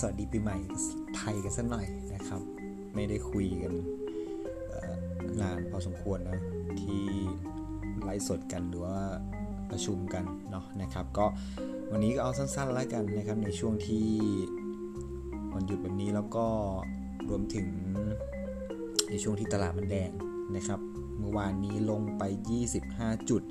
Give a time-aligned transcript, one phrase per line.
[0.00, 0.58] สวัสดีปีใหม่
[1.16, 2.42] ไทยกันสักหน่อยนะครับ
[2.94, 3.72] ไม่ได้คุยกัน
[5.40, 6.40] นานพอสมควรนะ
[6.80, 7.02] ที่
[8.02, 8.98] ไลฟ์สดกันหรือว่า
[9.70, 11.26] ประชุมกันเนาะนะครับ ก็
[11.90, 14.06] วันนี้ก็เอาสั้นๆแล้วกันนะครับในช่วงที่
[15.54, 16.46] วันหยุดแบบนี้แล้วก็
[17.28, 17.66] รวมถึง
[19.10, 20.10] ในช่วงที่ตลาดมันแดง
[20.56, 20.80] นะครับ
[21.18, 22.22] เมื่อวานนี้ลงไป
[22.76, 23.42] 25 จุด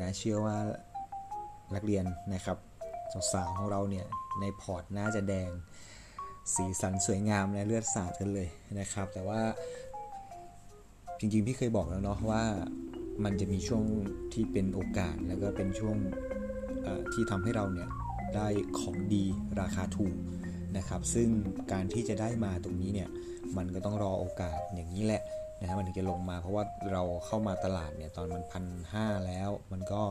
[0.00, 0.56] นะเชื่อว่า
[1.74, 2.58] นักเรียนนะครับ
[3.32, 4.06] สาวๆของเราเนี่ย
[4.40, 5.50] ในพอร์ตน่าจะแดง
[6.54, 8.48] สีสันสวยงามและเลือดสาดกันเลย
[8.80, 9.40] นะครับ แต่ว่า
[11.18, 12.42] จริงๆพี่เคยบอกแล้วเนาะว่า
[13.24, 13.84] มันจะมีช่วง
[14.32, 15.96] ที่เป็นโอกาสแล้วก็เป็นช่วง
[17.12, 17.88] ที่ทำให้เราเนี่ย
[18.36, 18.48] ได้
[18.78, 19.24] ของดี
[19.60, 20.16] ราคาถูก
[20.76, 21.28] นะครับ ซึ่ง
[21.72, 23.08] การที่จะได้มาตรงนี้เนี่ย
[23.56, 25.22] มันก็ต้องรอโอกาสอย่างนี้แหละ
[25.60, 30.02] นะฮะมันถึงจะลงมาเพราะว่าเราเข้ามาตลาดเนี่ยตอนมันพันห้าแล้วมันก็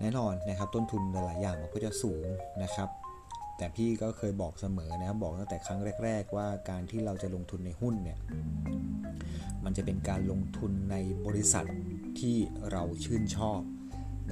[0.00, 2.26] แน่นอนนะครับต้นทุนหลายๆอย่างมันก็จะสูง
[2.62, 2.88] นะครับ
[3.56, 8.18] แต่พี่ก็เคยบอกเสมอนะครับบอกตั้งแต่ครั้งแรก ๆ ว่าการที่เราจะลงทุนในหุ้นเนี่ย
[9.64, 11.66] มันจะเป็นการลงทุนในบริษัท
[12.20, 12.36] ที่
[12.72, 13.60] เราชื่นชอบ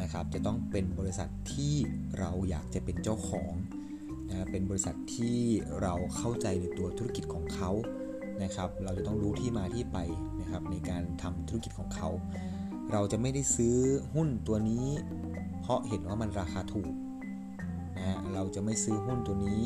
[0.01, 1.75] นะครับ จะต้องเป็นบริษัทที่
[2.19, 3.53] เราอยากจะเป็นเจ้าของ
[4.29, 5.39] นะเป็นบริษัทที่
[5.83, 7.71] เราเข้าใจในตัวธุรกิจของเขา
[8.43, 9.99] นะครับ เราจะต้องรู้ที่มาที่ไป
[10.41, 12.09] นะครับในการทำธุรกิจของเขา
[12.93, 13.77] เราจะไม่ได้ซื้อ
[14.15, 14.87] หุ้นตัวนี้
[15.71, 16.93] ราะเห็นว่ามันราคาถูก
[17.99, 19.65] นะเราจะไม่ซื้อหุ้นตัวนี้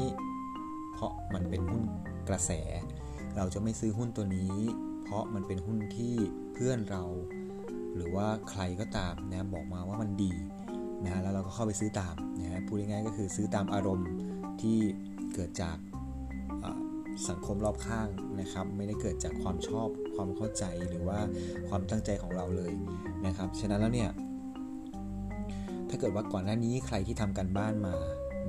[0.92, 1.82] เพราะมันเป็นหุ้น
[2.28, 2.50] กระแส
[3.36, 4.56] เราจะไม่ซื้อหุ้นตัวนี้
[5.04, 6.14] เพราะมันเป็นหุ้นที่
[6.52, 7.04] เพื่อนเรา
[7.94, 10.32] หรือว่าใครก็ตามนะบอกมาว่ามันดี
[11.04, 14.08] นะแล้วเราก็เข้าไปซื้อตามนะฮะพูดง่ายๆก็คือซื้อตามอารมณ์
[14.60, 14.78] ที่
[15.34, 15.76] เกิดจาก
[17.28, 18.08] สังคมรอบข้าง
[18.40, 21.18] นะครับ ไม่ได้เกิดจากความชอบความเข้าใจหรือว่า
[21.68, 22.72] ความตั้งใจของเราเลย
[23.26, 24.10] นะครับ ฉะนั้นแล้วเนี่ย
[25.94, 27.94] ถ้าเกิดว่าก่อนหน้านี้ใครที่ทำการบ้านมา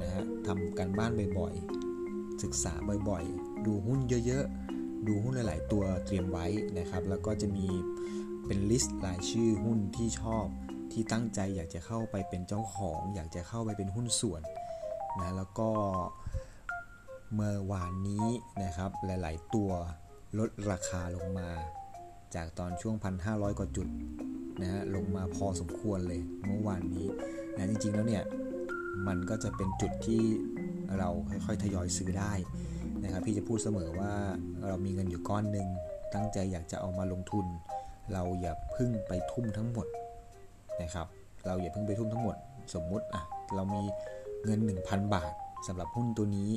[0.02, 2.74] นะฮะทำการบ้านบ่อยๆ ศึกษา
[3.10, 6.46] บ่อยๆ ดูหุ้นเยอะๆ ดูหุ้นหลาย ๆ ตัวเตรียมไว้
[6.80, 7.68] นะครับ แล้วก็จะมี
[8.46, 10.46] เป็นลิสต์รายชื่อหุ้นที่ชอบ
[10.92, 14.42] ที่ตั้งใจอยากจะเข้าไปเป็นเจ้าของ อยากจะเข้าไปเป็นหุ้นส่วน
[15.20, 15.70] นะแล้วก็
[17.34, 18.28] เมื่อวานนี้
[18.64, 19.72] นะครับหลาย ๆ ตัว
[20.40, 21.50] ลดราคาลงมา
[22.36, 22.96] จากตอนช่วง
[23.28, 23.88] 1,500 กว่าจุด
[24.62, 27.08] นะฮะลงมาพอสมควรเลยเมื่อวานนี้
[27.56, 28.24] นะจริงๆแล้วเนี่ย
[29.08, 30.22] มันก็จะเป็นจุดที่
[30.98, 32.34] เราค่อยๆทยอยซื้อได้
[33.04, 34.14] นะครับพี่จะพูดเสมอว่า
[34.68, 35.68] เรามีเงินอยู่ก้อนหนึ่ง
[36.14, 37.46] ตั้งใจอยากจะเอามาลงทุน
[38.14, 39.88] เราอย่าพึ่งไปทุ่มทั้งหมด
[40.82, 41.08] นะครับ
[41.46, 42.36] เราอย่าพึ่งไปทุ่มทั้งหมด
[42.74, 43.24] สมมุติอะ
[43.56, 43.84] เรามี
[44.46, 45.32] เงิน 1,000 บาท
[45.68, 46.52] สำหรับหุ้นตัวนี้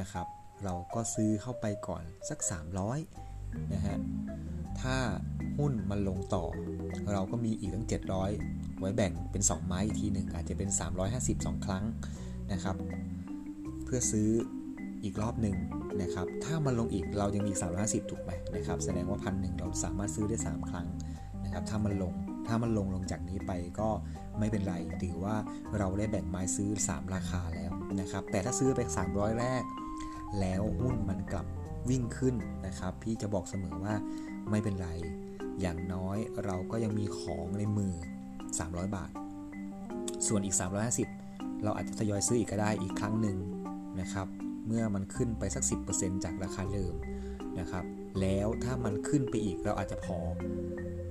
[0.00, 0.26] นะครับ
[0.64, 2.38] เราก็ซื้อเข้าไปก่อนสัก
[3.04, 3.96] 300นะฮะ
[4.80, 4.96] ถ้า
[5.58, 6.44] หุ้นมันลงต่อ
[7.12, 7.86] เราก็มีอีกตั้ง
[8.32, 10.70] 700 ไว้แบ่งเป็น 2 ไม้อีกทีหนึ่งอาจจะเป็น
[11.08, 11.84] 350 2 ครั้ง
[12.52, 12.76] นะครับ
[13.84, 14.28] เพื่อซื้อ
[15.04, 15.56] อีกรอบหนึ่ง
[16.02, 17.52] นะครับ ถ้ามันลงอีกเรายังมี
[17.82, 20.86] 350 ถูกไหมนะครับ แสดงว่าพันหนึ่งเราสามารถซื้อได้ 3 ครั้ง
[21.44, 22.12] นะครับ ถ้ามันลง
[22.46, 23.88] ถ้ามันลงลงจากนี้ไปก็
[24.38, 25.36] ไม่เป็นไร ถือว่า
[25.78, 28.80] เราได้แบ่งไม้ซื้อ 3 ราคาแล้วนะครับ แต่ถ้าซื้อไป
[29.10, 29.62] 300 แรก
[30.40, 31.46] แล้วหุ้นมันกลับ
[31.90, 32.34] วิ่งขึ้น
[32.66, 33.94] นะครับ พี่จะบอกเสมอว่า
[34.50, 34.90] ไม่เป็นไร
[35.60, 37.92] อย่างน้อยเราก็ยังมีของในมือ
[38.44, 39.10] 300 บาท
[40.26, 40.56] ส่วนอีก
[41.04, 43.38] 350 เราอาจจะทยอยซื้ออีกก็ได้อีกครั้งหนึ่ง
[44.00, 44.26] นะครับ
[44.66, 45.64] เมื่อมันขึ้นไปสัก
[45.94, 46.94] 10%จากราคาเดิม
[47.60, 47.84] นะครับ
[48.20, 50.18] แล้วถ้ามันขึ้นไปอีกเราอาจจะพอ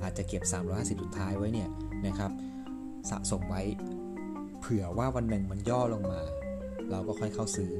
[0.03, 1.69] อาจจะเก็บ 350สุดท้ายไว้เนี่ย
[2.07, 2.31] นะครับ
[3.09, 3.61] สะสมไว้
[4.59, 6.21] เผื่อว่าวันหนึ่งมันย่อลงมา
[6.91, 7.71] เราก็ค่อยเข้าซื้อ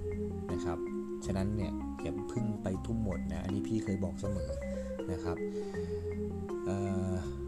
[0.53, 0.77] นะครับ
[1.25, 1.71] ฉะนั้นเนี่ย
[2.01, 4.51] อย่าพึ่งไปทุ่มหมดนะ อันนี้พี่เคยบอกเสมอ
[5.11, 5.37] นะครับ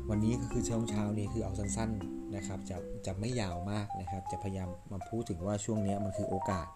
[0.10, 6.68] วันนี้ก็คือช่วงเช้านี้คือเอาสั้นๆนะครับจะจะไม่ยาวมากนะครับ จะพยายามมาพูดถึงว่าช่วงนี้มันคือโอกาส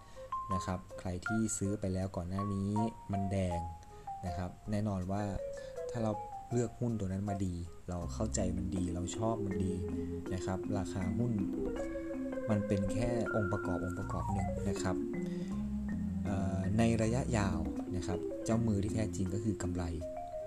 [0.54, 2.70] นะครับ ใครที่ซื้อไปแล้วก่อนหน้านี้
[3.12, 3.60] มันแดง
[4.26, 5.22] นะครับ แน่นอนว่า
[5.90, 6.12] ถ้าเรา
[6.52, 7.54] เลือกหุ้นตัวนั้นมาดี
[7.88, 9.72] เราเข้าใจมันดี เราชอบมันดี
[10.34, 11.32] นะครับ ราคาหุ้น
[12.50, 14.96] มันเป็นแค่องค์ประกอบองค์ประกอบหนึ่งนะครับ
[16.78, 17.58] ในระยะยาว
[17.96, 19.84] นะครับ เจ้ามือที่แท้จริงก็คือกำไร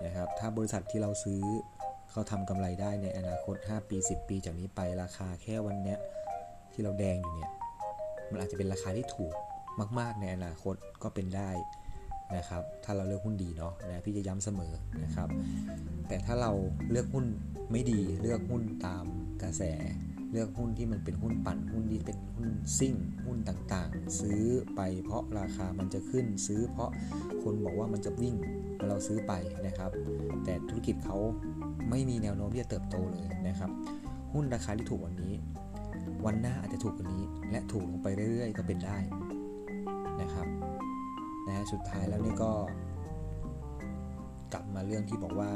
[0.04, 1.42] นะครับ ถ้าบริษัทที่เราซื้อ
[2.10, 5.98] เขาทำกำไรได้ในอนาคต 5 ปี 10 ปีจากนี้ไปราคาแค่วันเนี้ย
[6.72, 7.50] ที่เราแดงอยู่เนี่ย
[8.30, 9.34] มันอาจจะเป็นราคาที่ถูก
[9.98, 11.50] มาก ๆ ในอนาคตก็เป็นได้
[12.36, 14.72] นะครับ ถ้าเราเลือกหุ้นดีเนาะนะพี่จะย้ำเสมอ
[15.04, 15.28] นะครับ
[16.08, 16.52] แต่ถ้าเรา
[16.90, 17.26] เลือกหุ้น
[17.72, 19.04] ไม่ดีเลือกหุ้นตาม
[19.42, 19.62] กระแส
[20.32, 22.94] เลือกหุ้นที่มันเป็นหุ้นปั่นหุ้นที่เป็นหุ้นซิ่ง
[23.24, 24.42] หุ้นต่าง ซื้อ
[24.76, 26.90] ไปเพราะราคามันจะขึ้นซื้อเพราะ
[27.42, 28.34] คนบอกว่ามันจะวิ่ง
[28.88, 29.32] เราซื้อไป
[29.66, 29.90] นะครับ
[30.44, 31.18] แต่ธุรกิจเขา
[31.90, 33.70] ไม่มีแนวโน้มที่จะเติบโตเลยนะครับ
[34.32, 35.34] หุ้นราคาที่ถูกวันนี้
[36.26, 38.98] วันหน้าอาจจะถูกกว่านี้ และถูกลงไปเรื่อยๆ ก็เป็นได้
[40.20, 40.46] นะครับ
[41.48, 42.50] นะสุดท้ายแล้วนี่ก็
[44.52, 45.50] กลับมาเรื่องที่บอกว่า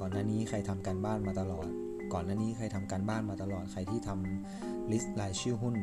[0.00, 1.68] ก่อนหน้านี้ใครทำการบ้านมาตลอด
[2.12, 5.74] ก่อนหน้านี้ใครทำการบ้านมาตลอด ใครที่ทำลิสต์รายชื่อหุ้น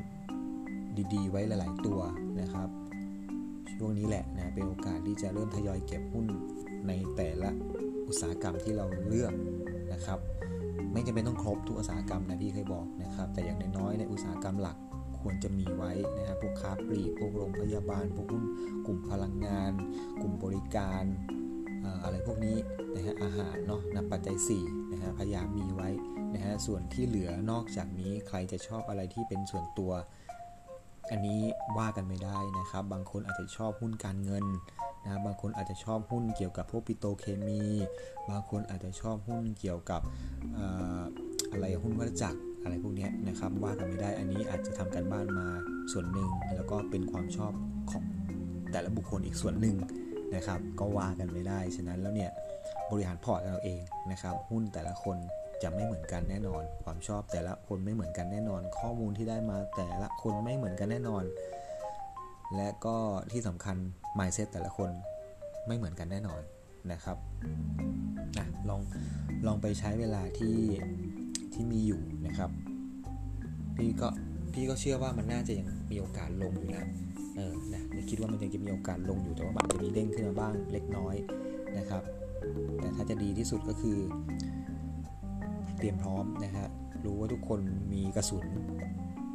[1.14, 2.00] ดีๆ ไว้หลาย ๆ ตัว
[2.42, 2.70] นะครับ
[3.78, 6.28] ช่วงนี้แหละนะเป็นโอกาสที่จะเริ่มทยอยเก็บหุ้น
[6.88, 7.50] ในแต่ละ
[8.08, 9.34] อุตสาหกรรมที่เราเลือก
[9.94, 10.20] นะครับ
[10.94, 14.78] ไม่จำเป็นต้องครบทุกอุตสาหกรรมนะพี่เคยบอกนะครับ แต่อย่างน้อยๆในอุตสาหกรรมหลัก
[15.20, 18.44] ควรจะมีไว้นะครับพวกค้าปลีกพวกโรงพยาบาล พวกหุ้น
[18.86, 19.74] กลุ่มพลังงาน
[20.22, 21.04] กลุ่มบริการ
[22.04, 22.58] อะไรพวกนี้
[22.96, 25.90] นะฮะอาหารเนาะนับปัจจัย4นะฮะพยายามมีไว้
[26.34, 29.92] นะฮะส่วนที่เหลือนอกจากนี้ใครจะชอบอะไรที่เป็นส่วนตัว
[31.12, 31.42] อันนี้
[31.78, 34.46] ว่ากันไม่ได้นะครับ บางคนอาจจะชอบหุ้นการเงิน
[35.04, 37.62] นะบางคนอาจจะชอบหุ้นเกี่ยวกับพวกปิโตเคมี
[38.30, 40.02] บางคนอาจจะชอบหุ้นเกี่ยวกับ
[41.52, 45.48] อะไรหุ้นวัฏจักรอะไรพวกนี้นะครับว่ากันไม่ได้อันนี้อาจจะทำการบ้านมา
[45.92, 47.54] ส่วนหนึ่ง แล้วก็เป็นความชอบ
[47.92, 48.04] ของ
[48.72, 49.76] แต่ละบุคคลอีกส่วนหนึ่ง
[50.36, 52.32] นะครับ ก็ว่ากันไม่ได้ฉะนั้นแล้วเนี่ย
[52.92, 53.82] บริหารพอร์ตเราเอง
[54.12, 55.18] นะครับ หุ้นแต่ละคน
[55.64, 61.24] จะไม่เหมือนกันแน่นอน ความชอบแต่ละคนไม่เหมือนกันแน่นอน ข้อมูลที่ได้มาแต่ละคนไม่เหมือนกันแน่นอน
[62.56, 62.98] และก็
[63.32, 63.78] ที่สำคัญ
[64.20, 64.90] mindset แต่ละคน
[65.68, 66.42] ไม่เหมือนกันแน่นอน
[66.92, 67.18] นะครับ
[68.38, 68.82] นะลอง
[69.48, 70.58] ลองไปใช้เวลาที่
[71.54, 72.50] ที่มีอยู่นะครับ
[73.78, 74.08] พี่ก็
[74.54, 76.88] พี่ก็เชื่อว่ามันน่าจะยังมีโอกาสลงอยู่แล้ว
[77.36, 81.16] เออนะคิดว่ามันยังจะมีโอกาสลงอยู่แต่ว่าอาจจะมีเด้งขึ้นมาบ้างเล็กน้อย
[81.78, 82.04] นะครับ
[82.80, 83.98] แต่ถ้าจะดีที่สุดก็คือ
[85.78, 86.66] เตรียมพร้อมนะฮะ
[87.04, 87.60] รู้ว่าทุกคน
[87.94, 88.46] มีกระสุน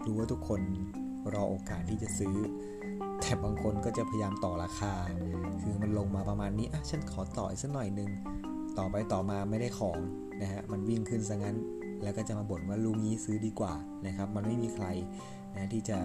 [0.07, 0.61] รู้ว่าทุกคน
[1.35, 2.35] รอโอกาสที่จะซื้อ
[3.21, 4.93] แต่บางคนก็จะพยายามต่อราคา
[5.63, 8.11] คือมันลงมาประมาณนี้อะฉันขอต่ออีกสักหน่อยนึง
[8.79, 9.99] ต่อไปต่อมาไม่ได้ของ
[10.43, 11.57] นะฮะมันวิ่งขึ้นซะงั้น
[12.03, 13.75] แล้วก็จะมาบ่นว่าลูกนี้ซื้อดีกว่า
[14.07, 14.87] นะครับ มันไม่มีใคร
[15.57, 15.99] นะที่จะ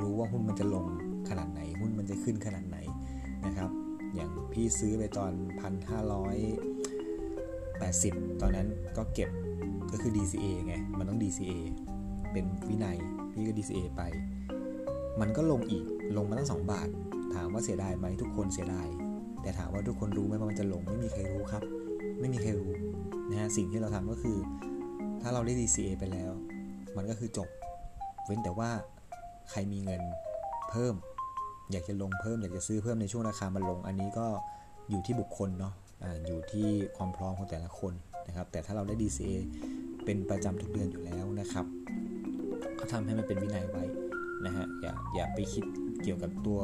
[0.00, 0.86] รู้ว่าหุ้นมันจะลง
[1.28, 2.78] ขนาดไหน หุ้นมันจะขึ้นขนาดไหน
[3.46, 3.70] นะครับ
[4.14, 5.32] อย่างพี่ซื้อไปตอน
[7.66, 9.30] 1,580 ตอนนั้นก็เก็บ
[9.92, 11.52] ก็คือ DCA ไง มันต้อง DCA
[12.32, 12.96] เป็นวินัย
[13.32, 14.02] พี่ก็ DCA ไป
[15.20, 15.84] มันก็ลงอีก
[16.16, 16.88] ลงมาตั้ง2บาท
[17.34, 18.88] ถามว่าเสียดายไหมทุกคนเสียดาย
[19.42, 21.62] แต่ถามว่าทุกคนรู้ไหมว่ามันจะลง ไม่มีใครรู้ครับ
[22.20, 22.72] ไม่มีใครรู้
[23.30, 24.36] นะฮะ สิ่งที่เราทำก็คือ
[25.22, 26.32] ถ้าเราได้ DCA ไปแล้ว
[26.96, 27.48] มันก็คือจบ
[28.26, 28.70] เว้นแต่ว่า
[29.50, 30.02] ใครมีเงิน
[30.70, 30.94] เพิ่ม
[31.70, 34.26] อยากจะลงเพิ่ม อยากจะซื้อเพิ่มในช่วงราคา มันลง อันนี้ก็
[34.90, 37.92] อยู่ที่บุคคลเนาะอะอยู่ที่ความพร้อมของแต่ละคน
[38.26, 39.32] นะครับ แต่ถ้าเราได้ DCA
[40.10, 41.66] เป็นประจำทุกเดือนอยู่แล้วนะครับ
[42.78, 43.84] ก็ทำให้มันเป็นวินัยไว้
[44.46, 45.64] นะฮะอย่าอย่าไปคิด
[46.02, 46.60] เกี่ยวกับตัว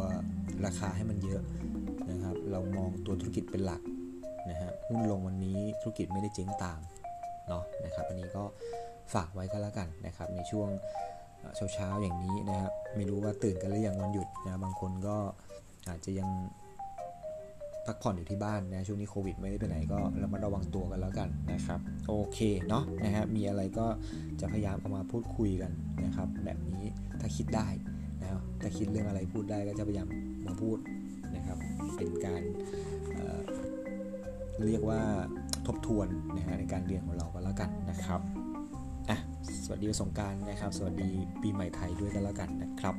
[0.65, 1.43] ราคาให้มันเยอะ
[2.11, 3.83] นะครับ เรามองตัวธุรกิจเป็นหลัก
[4.51, 6.81] นะฮะหุ้นลงวันนี้ธุรกิจไม่ได้เจ๊งตาม
[7.49, 8.45] เนาะนะครับอันนี้ก็
[9.15, 10.69] ฝากไว้ก็แล้วกันนะครับ ในช่วง
[11.57, 15.17] เช้าเช้าอย่างนี้นะครับไม่รู้ว่าตื่นกันหรือยังวันหยุดนะบางคนก็
[15.89, 16.29] อาจจะยัง
[17.87, 22.39] พักผ่อนอยู่ที่บ้านนะช่วงนี้โควิดไม่ได้ไปไหนก็ระมัดระวังตัวกันแล้วกันนะครับ โอเค
[22.69, 23.87] เนาะนะฮะมีอะไรก็
[24.41, 25.73] จะพยายามเอามาพูดคุยกัน
[26.05, 26.85] นะครับ แบบนี้
[27.21, 27.69] ถ้าคิดได้
[28.21, 28.29] นะ
[28.61, 30.09] ถ้าคิดเรื่องอะไรพูดได้ก็จะพยายาม
[30.47, 30.79] มาพูด
[31.37, 31.59] นะครับ
[31.97, 32.43] เป็นการ
[33.15, 35.01] เเรียกว่า
[35.67, 38.21] ทบทวนนะฮะในการเรียนของเราก็แล้วกันนะครับ
[39.11, 39.19] อะ
[39.65, 41.11] สวัสดีสงการนะครับ สวัสดี
[41.43, 42.95] ปีใหม่ไทยด้วยกันแล้วกันนะครับ